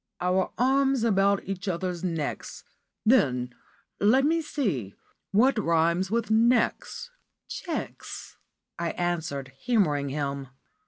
[0.19, 2.63] 'Our arms about each other's necks.'
[3.05, 3.53] Then,
[3.99, 4.95] let me see,
[5.29, 7.11] what rhymes with 'necks'?"
[7.47, 8.35] "Cheques,"
[8.79, 10.47] I answered, humouring him.